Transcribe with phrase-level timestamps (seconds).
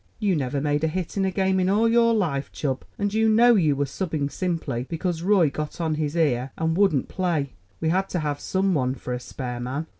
[0.17, 3.29] You never made a hit in a game in all your life, Chub, and you
[3.29, 7.53] know you were subbing simply because Roy got on his ear and wouldn't play.
[7.79, 9.85] We had to have some one for a spare man."